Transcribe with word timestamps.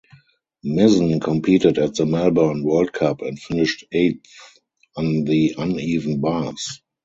Mizzen 0.63 1.19
competed 1.21 1.77
at 1.77 1.93
the 1.93 2.07
Melbourne 2.07 2.63
World 2.63 2.91
Cup 2.91 3.21
and 3.21 3.37
finished 3.39 3.85
eighth 3.91 4.25
on 4.95 5.25
the 5.25 5.53
uneven 5.59 6.19
bars. 6.19 6.81